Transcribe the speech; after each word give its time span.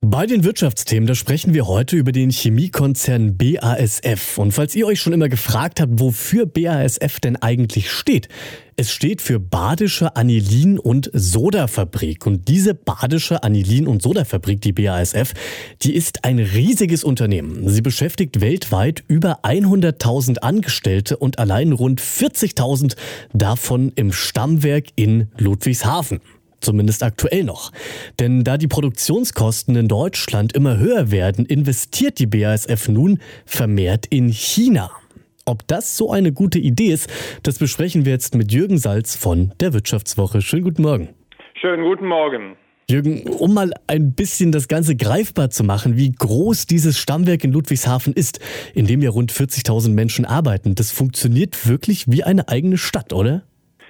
Bei 0.00 0.26
den 0.26 0.44
Wirtschaftsthemen, 0.44 1.08
da 1.08 1.16
sprechen 1.16 1.54
wir 1.54 1.66
heute 1.66 1.96
über 1.96 2.12
den 2.12 2.30
Chemiekonzern 2.30 3.36
BASF. 3.36 4.38
Und 4.38 4.52
falls 4.52 4.76
ihr 4.76 4.86
euch 4.86 5.00
schon 5.00 5.12
immer 5.12 5.28
gefragt 5.28 5.80
habt, 5.80 5.98
wofür 6.00 6.46
BASF 6.46 7.18
denn 7.18 7.34
eigentlich 7.34 7.90
steht, 7.90 8.28
es 8.76 8.92
steht 8.92 9.20
für 9.20 9.40
Badische 9.40 10.14
Anilin- 10.14 10.78
und 10.78 11.10
Sodafabrik. 11.12 12.26
Und 12.26 12.46
diese 12.46 12.74
Badische 12.74 13.42
Anilin- 13.42 13.88
und 13.88 14.00
Sodafabrik, 14.00 14.60
die 14.60 14.72
BASF, 14.72 15.34
die 15.82 15.96
ist 15.96 16.24
ein 16.24 16.38
riesiges 16.38 17.02
Unternehmen. 17.02 17.68
Sie 17.68 17.82
beschäftigt 17.82 18.40
weltweit 18.40 19.02
über 19.08 19.40
100.000 19.44 20.38
Angestellte 20.38 21.16
und 21.16 21.40
allein 21.40 21.72
rund 21.72 22.00
40.000 22.00 22.94
davon 23.32 23.90
im 23.96 24.12
Stammwerk 24.12 24.86
in 24.94 25.26
Ludwigshafen. 25.36 26.20
Zumindest 26.60 27.02
aktuell 27.02 27.44
noch. 27.44 27.72
Denn 28.18 28.44
da 28.44 28.56
die 28.56 28.66
Produktionskosten 28.66 29.76
in 29.76 29.88
Deutschland 29.88 30.52
immer 30.54 30.76
höher 30.78 31.10
werden, 31.10 31.46
investiert 31.46 32.18
die 32.18 32.26
BASF 32.26 32.88
nun 32.88 33.20
vermehrt 33.46 34.06
in 34.06 34.28
China. 34.28 34.90
Ob 35.44 35.66
das 35.66 35.96
so 35.96 36.10
eine 36.10 36.32
gute 36.32 36.58
Idee 36.58 36.92
ist, 36.92 37.08
das 37.42 37.58
besprechen 37.58 38.04
wir 38.04 38.12
jetzt 38.12 38.34
mit 38.34 38.52
Jürgen 38.52 38.78
Salz 38.78 39.16
von 39.16 39.52
der 39.60 39.72
Wirtschaftswoche. 39.72 40.42
Schönen 40.42 40.64
guten 40.64 40.82
Morgen. 40.82 41.08
Schönen 41.54 41.84
guten 41.84 42.06
Morgen. 42.06 42.56
Jürgen, 42.90 43.28
um 43.28 43.52
mal 43.52 43.72
ein 43.86 44.12
bisschen 44.12 44.50
das 44.50 44.66
Ganze 44.66 44.96
greifbar 44.96 45.50
zu 45.50 45.62
machen, 45.62 45.96
wie 45.96 46.10
groß 46.10 46.66
dieses 46.66 46.98
Stammwerk 46.98 47.44
in 47.44 47.52
Ludwigshafen 47.52 48.14
ist, 48.14 48.40
in 48.74 48.86
dem 48.86 49.02
ja 49.02 49.10
rund 49.10 49.30
40.000 49.30 49.90
Menschen 49.90 50.24
arbeiten, 50.24 50.74
das 50.74 50.90
funktioniert 50.90 51.68
wirklich 51.68 52.06
wie 52.08 52.24
eine 52.24 52.48
eigene 52.48 52.78
Stadt, 52.78 53.12
oder? 53.12 53.42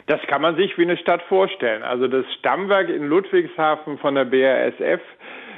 Das 0.09 0.23
kann 0.23 0.41
man 0.41 0.57
sich 0.57 0.79
wie 0.79 0.83
eine 0.83 0.97
Stadt 0.97 1.21
vorstellen. 1.25 1.83
Also 1.83 2.09
das 2.09 2.25
Stammwerk 2.39 2.89
in 2.89 3.09
Ludwigshafen 3.09 3.99
von 3.99 4.15
der 4.15 4.25
BASF 4.25 5.03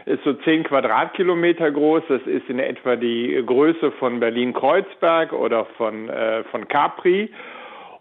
ist 0.07 0.25
so 0.25 0.33
zehn 0.33 0.65
Quadratkilometer 0.65 1.71
groß. 1.71 2.03
Das 2.09 2.23
ist 2.23 2.51
in 2.51 2.59
etwa 2.59 2.97
die 2.97 3.41
Größe 3.47 3.93
von 3.93 4.19
Berlin-Kreuzberg 4.19 5.33
oder 5.33 5.67
von, 5.77 6.09
äh, 6.09 6.43
von 6.51 6.67
Capri. 6.67 7.31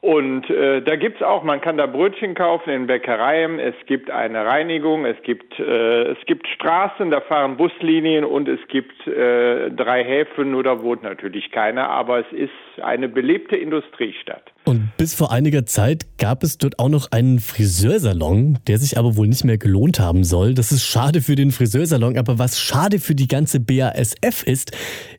Und 0.01 0.49
äh, 0.49 0.81
da 0.81 0.95
gibt's 0.95 1.21
auch, 1.21 1.43
man 1.43 1.61
kann 1.61 1.77
da 1.77 1.85
Brötchen 1.85 2.33
kaufen 2.33 2.71
in 2.71 2.87
Bäckereien, 2.87 3.59
es 3.59 3.75
gibt 3.85 4.09
eine 4.09 4.45
Reinigung, 4.45 5.05
es 5.05 5.21
gibt, 5.23 5.59
äh, 5.59 6.13
es 6.13 6.25
gibt 6.25 6.47
Straßen, 6.47 7.11
da 7.11 7.19
fahren 7.19 7.57
Buslinien 7.57 8.23
und 8.23 8.47
es 8.47 8.65
gibt 8.69 9.05
äh, 9.07 9.69
drei 9.69 10.03
Häfen, 10.05 10.51
nur 10.51 10.63
da 10.63 10.81
wohnt 10.81 11.03
natürlich 11.03 11.51
keiner, 11.51 11.89
aber 11.89 12.19
es 12.19 12.31
ist 12.31 12.81
eine 12.81 13.09
belebte 13.09 13.57
Industriestadt. 13.57 14.53
Und 14.65 14.91
bis 14.97 15.15
vor 15.15 15.31
einiger 15.31 15.65
Zeit 15.65 16.05
gab 16.17 16.43
es 16.43 16.59
dort 16.59 16.77
auch 16.77 16.89
noch 16.89 17.11
einen 17.11 17.39
Friseursalon, 17.39 18.59
der 18.67 18.77
sich 18.77 18.97
aber 18.97 19.15
wohl 19.15 19.27
nicht 19.27 19.43
mehr 19.43 19.57
gelohnt 19.57 19.99
haben 19.99 20.23
soll. 20.23 20.53
Das 20.53 20.71
ist 20.71 20.83
schade 20.83 21.21
für 21.21 21.35
den 21.35 21.51
Friseursalon, 21.51 22.17
aber 22.17 22.37
was 22.37 22.59
schade 22.59 22.99
für 22.99 23.15
die 23.15 23.27
ganze 23.27 23.59
BASF 23.59 24.43
ist, 24.43 24.71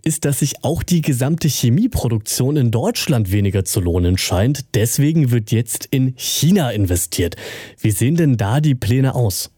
ist, 0.05 0.25
dass 0.25 0.39
sich 0.39 0.63
auch 0.63 0.83
die 0.83 1.01
gesamte 1.01 1.49
Chemieproduktion 1.49 2.57
in 2.57 2.71
Deutschland 2.71 3.33
weniger 3.33 3.65
zu 3.65 3.81
lohnen 3.81 4.19
scheint. 4.19 4.67
Deswegen 4.75 5.33
wird 5.33 5.51
jetzt 5.51 5.87
in 5.91 6.15
China 6.17 6.71
investiert. 6.71 7.35
Wie 7.81 7.91
sehen 7.91 8.15
denn 8.15 8.37
da 8.37 8.61
die 8.61 8.77
Pläne 8.77 9.15
aus? 9.15 9.51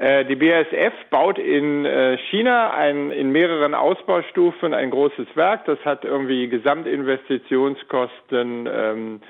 Äh, 0.00 0.24
die 0.24 0.34
BASF 0.34 0.94
baut 1.10 1.38
in 1.38 1.84
äh, 1.84 2.16
China 2.30 2.72
ein, 2.72 3.10
in 3.10 3.32
mehreren 3.32 3.74
Ausbaustufen 3.74 4.72
ein 4.72 4.88
großes 4.90 5.26
Werk. 5.34 5.66
Das 5.66 5.78
hat 5.84 6.06
irgendwie 6.06 6.48
Gesamtinvestitionskosten 6.48 8.66
ähm, 8.72 9.20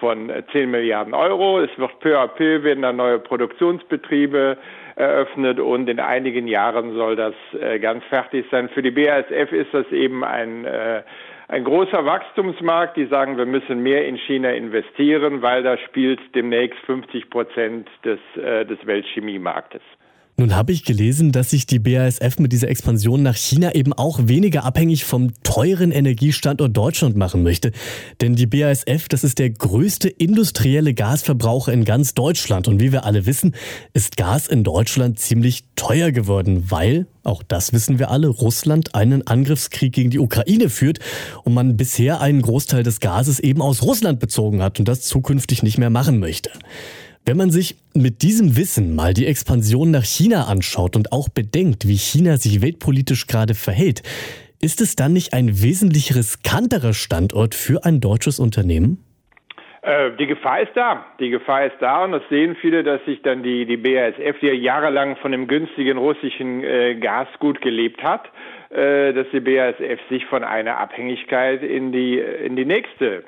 von 0.00 0.30
10 0.52 0.70
Milliarden 0.70 1.14
Euro. 1.14 1.60
Es 1.60 1.70
wird 1.78 1.98
peu 2.00 2.18
à 2.18 2.28
peu 2.28 2.62
werden 2.62 2.82
da 2.82 2.92
neue 2.92 3.20
Produktionsbetriebe 3.20 4.58
eröffnet 4.96 5.58
und 5.58 5.88
in 5.88 5.98
einigen 5.98 6.46
Jahren 6.46 6.94
soll 6.94 7.16
das 7.16 7.32
äh, 7.58 7.78
ganz 7.78 8.04
fertig 8.04 8.44
sein. 8.50 8.68
Für 8.68 8.82
die 8.82 8.90
BASF 8.90 9.50
ist 9.50 9.72
das 9.72 9.90
eben 9.92 10.24
ein 10.24 10.66
äh, 10.66 11.04
ein 11.48 11.64
großer 11.64 12.04
Wachstumsmarkt. 12.04 12.98
Die 12.98 13.06
sagen, 13.06 13.38
wir 13.38 13.46
müssen 13.46 13.82
mehr 13.82 14.06
in 14.06 14.18
China 14.18 14.50
investieren, 14.50 15.40
weil 15.40 15.62
da 15.62 15.78
spielt 15.78 16.20
demnächst 16.34 16.78
50 16.80 17.30
Prozent 17.30 17.88
des, 18.04 18.18
äh, 18.36 18.66
des 18.66 18.86
Weltchemiemarktes. 18.86 19.80
Nun 20.38 20.56
habe 20.56 20.72
ich 20.72 20.84
gelesen, 20.84 21.30
dass 21.30 21.50
sich 21.50 21.66
die 21.66 21.78
BASF 21.78 22.38
mit 22.38 22.52
dieser 22.52 22.68
Expansion 22.68 23.22
nach 23.22 23.36
China 23.36 23.74
eben 23.74 23.92
auch 23.92 24.18
weniger 24.28 24.64
abhängig 24.64 25.04
vom 25.04 25.30
teuren 25.42 25.92
Energiestandort 25.92 26.74
Deutschland 26.74 27.16
machen 27.16 27.42
möchte. 27.42 27.70
Denn 28.22 28.34
die 28.34 28.46
BASF, 28.46 29.08
das 29.08 29.24
ist 29.24 29.38
der 29.38 29.50
größte 29.50 30.08
industrielle 30.08 30.94
Gasverbraucher 30.94 31.74
in 31.74 31.84
ganz 31.84 32.14
Deutschland. 32.14 32.66
Und 32.66 32.80
wie 32.80 32.92
wir 32.92 33.04
alle 33.04 33.26
wissen, 33.26 33.54
ist 33.92 34.16
Gas 34.16 34.46
in 34.46 34.64
Deutschland 34.64 35.18
ziemlich 35.18 35.64
teuer 35.76 36.12
geworden, 36.12 36.70
weil, 36.70 37.06
auch 37.24 37.42
das 37.42 37.74
wissen 37.74 37.98
wir 37.98 38.10
alle, 38.10 38.28
Russland 38.28 38.94
einen 38.94 39.26
Angriffskrieg 39.26 39.92
gegen 39.92 40.08
die 40.08 40.18
Ukraine 40.18 40.70
führt 40.70 40.98
und 41.44 41.52
man 41.52 41.76
bisher 41.76 42.22
einen 42.22 42.40
Großteil 42.40 42.82
des 42.82 43.00
Gases 43.00 43.38
eben 43.38 43.60
aus 43.60 43.82
Russland 43.82 44.18
bezogen 44.18 44.62
hat 44.62 44.78
und 44.78 44.88
das 44.88 45.02
zukünftig 45.02 45.62
nicht 45.62 45.76
mehr 45.76 45.90
machen 45.90 46.20
möchte. 46.20 46.50
Wenn 47.24 47.36
man 47.36 47.50
sich 47.50 47.76
mit 47.94 48.22
diesem 48.22 48.56
Wissen 48.56 48.96
mal 48.96 49.14
die 49.14 49.26
Expansion 49.26 49.92
nach 49.92 50.02
China 50.02 50.48
anschaut 50.48 50.96
und 50.96 51.12
auch 51.12 51.28
bedenkt, 51.28 51.86
wie 51.86 51.94
China 51.94 52.36
sich 52.36 52.62
weltpolitisch 52.62 53.28
gerade 53.28 53.54
verhält, 53.54 54.02
ist 54.60 54.80
es 54.80 54.96
dann 54.96 55.12
nicht 55.12 55.32
ein 55.32 55.62
wesentlich 55.62 56.16
riskanterer 56.16 56.94
Standort 56.94 57.54
für 57.54 57.84
ein 57.84 58.00
deutsches 58.00 58.40
Unternehmen? 58.40 59.04
Äh, 59.82 60.16
die 60.18 60.26
Gefahr 60.26 60.62
ist 60.62 60.72
da. 60.74 61.06
Die 61.20 61.30
Gefahr 61.30 61.66
ist 61.66 61.76
da 61.78 62.04
und 62.04 62.10
das 62.10 62.22
sehen 62.28 62.56
viele, 62.60 62.82
dass 62.82 63.04
sich 63.04 63.22
dann 63.22 63.44
die, 63.44 63.66
die 63.66 63.76
BASF, 63.76 64.40
die 64.40 64.46
ja 64.46 64.52
jahrelang 64.52 65.14
von 65.16 65.30
dem 65.30 65.46
günstigen 65.46 65.98
russischen 65.98 66.64
äh, 66.64 66.96
Gas 66.96 67.28
gut 67.38 67.60
gelebt 67.60 68.02
hat, 68.02 68.28
äh, 68.70 69.12
dass 69.12 69.28
die 69.32 69.40
BASF 69.40 70.00
sich 70.08 70.26
von 70.26 70.42
einer 70.42 70.78
Abhängigkeit 70.78 71.62
in 71.62 71.92
die, 71.92 72.18
in 72.18 72.56
die 72.56 72.64
nächste 72.64 73.22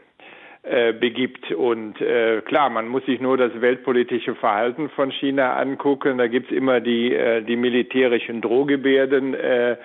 äh, 0.65 0.93
begibt. 0.93 1.53
Und 1.53 2.01
äh, 2.01 2.41
klar, 2.41 2.71
man 2.71 2.89
muss 2.89 3.05
sich 3.05 3.21
nur 3.21 3.37
das 3.37 3.61
weltpolitische 3.61 4.35
Verhalten 4.35 4.89
von 4.91 5.11
China 5.11 5.57
angucken. 5.57 6.19
Da 6.19 6.27
gibt's 6.27 6.51
immer 6.51 6.81
die, 6.81 7.13
äh, 7.13 7.43
die 7.43 7.57
militärischen 7.57 8.41
Drohgebärden. 8.41 9.35
Äh, 9.35 9.77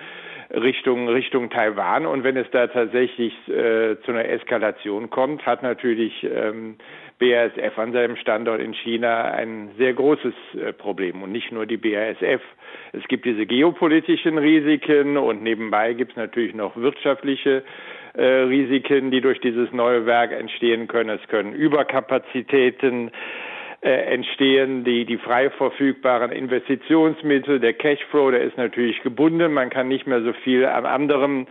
Richtung 0.52 1.08
Richtung 1.08 1.48
Taiwan 1.48 2.06
und 2.06 2.24
wenn 2.24 2.36
es 2.36 2.50
da 2.50 2.66
tatsächlich 2.66 3.32
äh, 3.48 3.96
zu 4.04 4.10
einer 4.10 4.19
Eskalation 4.50 5.10
kommt, 5.10 5.46
hat 5.46 5.62
natürlich 5.62 6.24
ähm, 6.24 6.74
BASF 7.20 7.78
an 7.78 7.92
seinem 7.92 8.16
Standort 8.16 8.60
in 8.60 8.74
China 8.74 9.30
ein 9.30 9.70
sehr 9.78 9.92
großes 9.92 10.34
äh, 10.54 10.72
Problem 10.72 11.22
und 11.22 11.30
nicht 11.30 11.52
nur 11.52 11.66
die 11.66 11.76
BASF. 11.76 12.42
Es 12.92 13.06
gibt 13.06 13.26
diese 13.26 13.46
geopolitischen 13.46 14.38
Risiken 14.38 15.16
und 15.16 15.42
nebenbei 15.44 15.92
gibt 15.92 16.12
es 16.12 16.16
natürlich 16.16 16.54
noch 16.54 16.76
wirtschaftliche 16.76 17.62
äh, 18.14 18.24
Risiken, 18.24 19.12
die 19.12 19.20
durch 19.20 19.40
dieses 19.40 19.70
neue 19.70 20.04
Werk 20.04 20.32
entstehen 20.32 20.88
können. 20.88 21.10
Es 21.10 21.28
können 21.28 21.52
Überkapazitäten 21.52 23.12
äh, 23.82 23.90
entstehen, 24.12 24.82
die, 24.82 25.04
die 25.04 25.18
frei 25.18 25.50
verfügbaren 25.50 26.32
Investitionsmittel, 26.32 27.60
der 27.60 27.74
Cashflow, 27.74 28.32
der 28.32 28.40
ist 28.40 28.56
natürlich 28.56 29.00
gebunden. 29.04 29.52
Man 29.52 29.70
kann 29.70 29.86
nicht 29.86 30.08
mehr 30.08 30.22
so 30.22 30.32
viel 30.32 30.66
an 30.66 30.86
anderen 30.86 31.46
äh, 31.46 31.48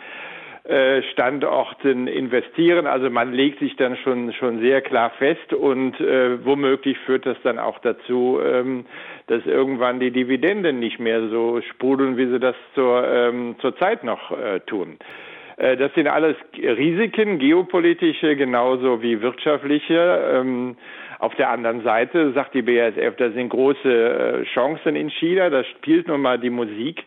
Standorten 1.13 2.07
investieren. 2.07 2.85
Also 2.85 3.09
man 3.09 3.33
legt 3.33 3.59
sich 3.59 3.75
dann 3.75 3.97
schon 3.97 4.33
schon 4.33 4.59
sehr 4.59 4.81
klar 4.81 5.11
fest 5.17 5.53
und 5.53 5.99
äh, 5.99 6.45
womöglich 6.45 6.97
führt 6.99 7.25
das 7.25 7.37
dann 7.43 7.57
auch 7.59 7.79
dazu, 7.79 8.39
ähm, 8.43 8.85
dass 9.27 9.45
irgendwann 9.45 9.99
die 9.99 10.11
Dividenden 10.11 10.79
nicht 10.79 10.99
mehr 10.99 11.27
so 11.29 11.61
sprudeln, 11.61 12.17
wie 12.17 12.27
sie 12.27 12.39
das 12.39 12.55
zur 12.75 13.07
ähm, 13.07 13.55
zur 13.59 13.75
Zeit 13.77 14.03
noch 14.03 14.31
äh, 14.31 14.59
tun. 14.61 14.97
Äh, 15.59 15.77
das 15.77 15.93
sind 15.93 16.07
alles 16.07 16.35
Risiken, 16.57 17.37
geopolitische 17.37 18.35
genauso 18.35 19.01
wie 19.01 19.21
wirtschaftliche. 19.21 20.31
Ähm, 20.33 20.77
auf 21.19 21.35
der 21.35 21.49
anderen 21.49 21.83
Seite 21.83 22.31
sagt 22.31 22.53
die 22.53 22.61
BASF, 22.61 23.15
da 23.17 23.29
sind 23.31 23.49
große 23.49 23.89
äh, 23.89 24.43
Chancen 24.53 24.95
in 24.95 25.09
China, 25.09 25.49
da 25.49 25.63
spielt 25.65 26.07
nun 26.07 26.21
mal 26.21 26.39
die 26.39 26.49
Musik 26.49 27.03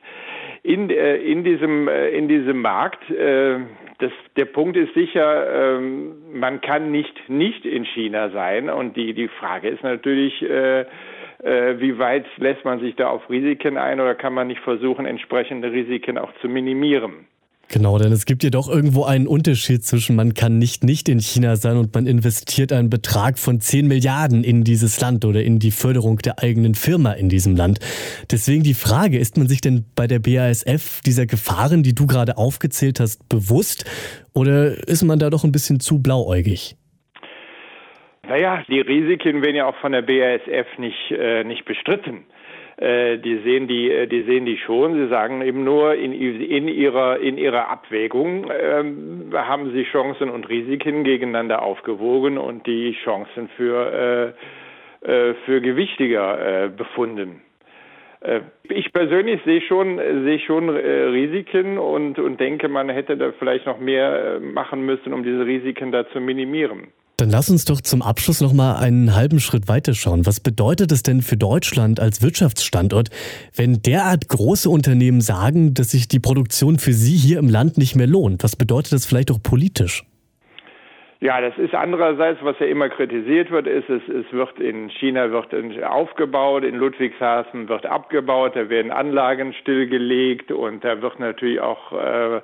in, 0.62 0.90
äh, 0.90 1.16
in, 1.16 1.44
diesem, 1.44 1.88
in 1.88 2.28
diesem 2.28 2.60
Markt. 2.60 3.02
Das, 3.10 4.12
der 4.36 4.46
Punkt 4.46 4.76
ist 4.76 4.94
sicher, 4.94 5.76
ähm, 5.78 6.14
man 6.32 6.60
kann 6.60 6.90
nicht 6.90 7.28
nicht 7.28 7.64
in 7.64 7.84
China 7.84 8.30
sein 8.30 8.68
und 8.68 8.96
die, 8.96 9.14
die 9.14 9.28
Frage 9.28 9.68
ist 9.68 9.82
natürlich, 9.82 10.40
wie 10.40 11.98
weit 11.98 12.26
lässt 12.36 12.64
man 12.64 12.80
sich 12.80 12.94
da 12.96 13.08
auf 13.08 13.28
Risiken 13.28 13.76
ein 13.76 14.00
oder 14.00 14.14
kann 14.14 14.32
man 14.32 14.46
nicht 14.46 14.60
versuchen, 14.60 15.06
entsprechende 15.06 15.72
Risiken 15.72 16.18
auch 16.18 16.32
zu 16.40 16.48
minimieren? 16.48 17.26
Genau, 17.72 17.96
denn 17.96 18.12
es 18.12 18.26
gibt 18.26 18.44
ja 18.44 18.50
doch 18.50 18.69
irgendwo 18.69 19.04
einen 19.04 19.26
Unterschied 19.26 19.82
zwischen 19.82 20.14
man 20.14 20.34
kann 20.34 20.58
nicht 20.58 20.84
nicht 20.84 21.08
in 21.08 21.20
China 21.20 21.56
sein 21.56 21.78
und 21.78 21.94
man 21.94 22.06
investiert 22.06 22.70
einen 22.70 22.90
Betrag 22.90 23.38
von 23.38 23.60
10 23.60 23.88
Milliarden 23.88 24.44
in 24.44 24.62
dieses 24.62 25.00
Land 25.00 25.24
oder 25.24 25.42
in 25.42 25.58
die 25.58 25.70
Förderung 25.70 26.19
der 26.19 26.38
eigenen 26.42 26.74
Firma 26.74 27.12
in 27.12 27.30
diesem 27.30 27.56
Land. 27.56 27.78
Deswegen 28.30 28.62
die 28.62 28.74
Frage, 28.74 29.16
ist 29.16 29.38
man 29.38 29.46
sich 29.48 29.62
denn 29.62 29.86
bei 29.96 30.06
der 30.06 30.19
BASF 30.19 31.00
dieser 31.00 31.24
Gefahren, 31.24 31.82
die 31.82 31.94
du 31.94 32.06
gerade 32.06 32.36
aufgezählt 32.36 33.00
hast, 33.00 33.26
bewusst 33.30 33.86
oder 34.34 34.86
ist 34.86 35.02
man 35.02 35.19
da 35.19 35.30
doch 35.30 35.42
ein 35.42 35.52
bisschen 35.52 35.80
zu 35.80 36.02
blauäugig? 36.02 36.76
Naja, 38.28 38.62
die 38.69 38.80
Risiken 38.80 39.42
werden 39.42 39.56
ja 39.56 39.64
auch 39.64 39.76
von 39.76 39.92
der 39.92 40.02
BASF 40.02 40.66
nicht, 40.76 41.10
äh, 41.10 41.42
nicht 41.44 41.64
bestritten. 41.64 42.26
Äh, 42.76 43.19
die 43.19 43.38
sehen 43.38 43.69
die, 43.69 43.90
äh, 43.90 44.06
die 44.06 44.22
sehen 44.22 44.46
die 44.46 44.56
schon. 44.56 44.94
Sie 44.94 45.08
sagen 45.08 45.42
eben 45.42 45.64
nur, 45.64 45.94
in, 45.94 46.12
in 46.12 46.69
ihrer, 46.69 47.19
in 47.19 47.36
ihrer 47.36 47.69
Abwägung 47.69 48.50
ähm, 48.50 49.30
haben 49.34 49.72
sie 49.72 49.84
Chancen 49.84 50.30
und 50.30 50.48
Risiken 50.48 51.04
gegeneinander 51.04 51.62
aufgewogen 51.62 52.38
und 52.38 52.66
die 52.66 52.96
Chancen 53.04 53.48
für, 53.56 54.34
äh, 55.04 55.10
äh 55.10 55.34
für 55.44 55.60
gewichtiger 55.60 56.70
befunden. 56.76 57.42
Ich 58.69 58.92
persönlich 58.92 59.40
sehe 59.44 59.60
schon, 59.62 59.98
sehe 59.98 60.38
schon 60.38 60.69
Risiken 60.69 61.76
und, 61.76 62.20
und 62.20 62.38
denke, 62.38 62.69
man 62.69 62.88
hätte 62.88 63.16
da 63.16 63.32
vielleicht 63.32 63.66
noch 63.66 63.80
mehr 63.80 64.38
machen 64.40 64.86
müssen, 64.86 65.12
um 65.12 65.24
diese 65.24 65.44
Risiken 65.44 65.90
da 65.90 66.08
zu 66.10 66.20
minimieren. 66.20 66.92
Dann 67.22 67.30
lass 67.30 67.48
uns 67.50 67.64
doch 67.64 67.80
zum 67.80 68.02
Abschluss 68.02 68.40
noch 68.40 68.52
mal 68.52 68.74
einen 68.82 69.14
halben 69.14 69.38
Schritt 69.38 69.69
weiterschauen. 69.69 70.26
Was 70.26 70.40
bedeutet 70.40 70.90
es 70.90 71.04
denn 71.04 71.22
für 71.22 71.36
Deutschland 71.36 72.00
als 72.00 72.20
Wirtschaftsstandort, 72.20 73.10
wenn 73.54 73.80
derart 73.80 74.28
große 74.28 74.69
Unternehmen 74.69 75.20
sagen, 75.20 75.72
dass 75.72 75.92
sich 75.92 76.08
die 76.08 76.19
Produktion 76.19 76.80
für 76.80 76.90
sie 76.90 77.14
hier 77.14 77.38
im 77.38 77.48
Land 77.48 77.78
nicht 77.78 77.94
mehr 77.94 78.08
lohnt? 78.08 78.42
Was 78.42 78.56
bedeutet 78.56 78.94
das 78.94 79.06
vielleicht 79.06 79.30
auch 79.30 79.40
politisch? 79.40 80.02
Ja, 81.20 81.40
das 81.40 81.56
ist 81.58 81.76
andererseits, 81.76 82.40
was 82.42 82.58
ja 82.58 82.66
immer 82.66 82.88
kritisiert 82.88 83.52
wird, 83.52 83.69
ist, 83.69 83.88
es, 83.88 84.02
es 84.08 84.32
wird 84.32 84.58
in 84.58 84.90
China 84.90 85.30
wird 85.30 85.54
aufgebaut, 85.84 86.64
in 86.64 86.74
Ludwigshafen 86.74 87.69
wird 87.69 87.86
abgebaut, 87.86 88.56
da 88.56 88.69
werden 88.69 88.90
Anlagen 88.90 89.52
stillgelegt 89.52 90.50
und 90.50 90.82
da 90.82 91.00
wird 91.00 91.20
natürlich 91.20 91.60
auch, 91.60 91.92
äh, 91.92 92.40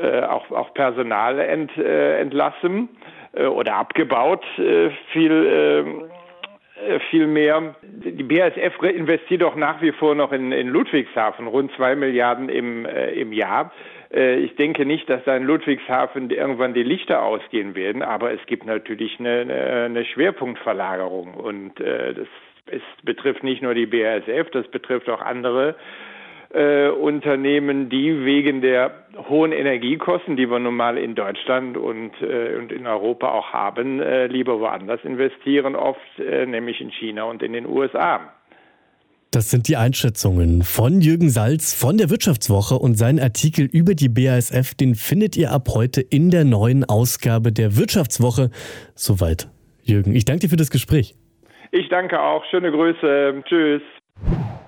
äh, 0.00 0.22
auch, 0.22 0.50
auch 0.50 0.72
Personal 0.74 1.38
ent, 1.38 1.76
äh, 1.76 2.20
entlassen. 2.20 2.88
Äh, 3.32 3.46
oder 3.46 3.76
abgebaut 3.76 4.44
äh, 4.58 4.90
viel 5.12 5.32
äh, 5.32 7.00
viel 7.10 7.26
mehr. 7.26 7.74
Die 7.82 8.22
BASF 8.22 8.80
investiert 8.82 9.42
doch 9.42 9.56
nach 9.56 9.82
wie 9.82 9.90
vor 9.90 10.14
noch 10.14 10.30
in, 10.30 10.52
in 10.52 10.68
Ludwigshafen, 10.68 11.48
rund 11.48 11.72
zwei 11.72 11.96
Milliarden 11.96 12.48
im, 12.48 12.86
äh, 12.86 13.10
im 13.12 13.32
Jahr. 13.32 13.72
Äh, 14.12 14.36
ich 14.36 14.54
denke 14.54 14.86
nicht, 14.86 15.10
dass 15.10 15.24
da 15.24 15.36
in 15.36 15.42
Ludwigshafen 15.42 16.30
irgendwann 16.30 16.74
die 16.74 16.84
Lichter 16.84 17.22
ausgehen 17.22 17.74
werden, 17.74 18.02
aber 18.02 18.32
es 18.32 18.44
gibt 18.46 18.64
natürlich 18.64 19.18
eine, 19.18 19.86
eine 19.86 20.04
Schwerpunktverlagerung 20.04 21.34
und 21.34 21.80
äh, 21.80 22.14
das 22.14 22.28
es 22.70 22.82
betrifft 23.02 23.42
nicht 23.44 23.62
nur 23.62 23.72
die 23.72 23.86
BASF, 23.86 24.50
das 24.52 24.68
betrifft 24.68 25.08
auch 25.08 25.22
andere 25.22 25.74
äh, 26.50 26.88
Unternehmen, 26.88 27.90
die 27.90 28.24
wegen 28.24 28.62
der 28.62 28.90
hohen 29.28 29.52
Energiekosten, 29.52 30.36
die 30.36 30.50
wir 30.50 30.58
nun 30.58 30.76
mal 30.76 30.96
in 30.96 31.14
Deutschland 31.14 31.76
und, 31.76 32.12
äh, 32.22 32.56
und 32.56 32.72
in 32.72 32.86
Europa 32.86 33.30
auch 33.30 33.52
haben, 33.52 34.00
äh, 34.00 34.26
lieber 34.26 34.58
woanders 34.60 35.00
investieren, 35.04 35.76
oft 35.76 36.00
äh, 36.18 36.46
nämlich 36.46 36.80
in 36.80 36.90
China 36.90 37.24
und 37.24 37.42
in 37.42 37.52
den 37.52 37.66
USA. 37.66 38.20
Das 39.30 39.50
sind 39.50 39.68
die 39.68 39.76
Einschätzungen 39.76 40.62
von 40.62 41.02
Jürgen 41.02 41.28
Salz 41.28 41.74
von 41.74 41.98
der 41.98 42.08
Wirtschaftswoche 42.08 42.76
und 42.76 42.94
sein 42.94 43.20
Artikel 43.20 43.66
über 43.66 43.94
die 43.94 44.08
BASF, 44.08 44.74
den 44.74 44.94
findet 44.94 45.36
ihr 45.36 45.52
ab 45.52 45.68
heute 45.74 46.00
in 46.00 46.30
der 46.30 46.44
neuen 46.44 46.84
Ausgabe 46.84 47.52
der 47.52 47.76
Wirtschaftswoche. 47.76 48.48
Soweit, 48.94 49.50
Jürgen. 49.82 50.16
Ich 50.16 50.24
danke 50.24 50.40
dir 50.40 50.48
für 50.48 50.56
das 50.56 50.70
Gespräch. 50.70 51.14
Ich 51.72 51.90
danke 51.90 52.18
auch. 52.18 52.42
Schöne 52.46 52.72
Grüße. 52.72 53.42
Tschüss. 53.46 53.82